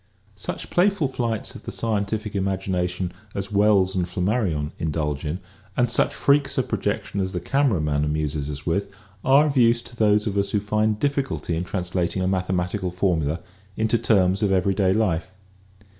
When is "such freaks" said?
5.91-6.57